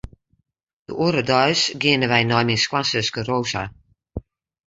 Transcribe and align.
De 0.87 0.93
oare 1.03 1.21
deis 1.29 1.61
geane 1.81 2.07
wy 2.11 2.21
nei 2.25 2.45
myn 2.45 2.63
skoansuske 2.63 3.21
Rosa. 3.29 3.63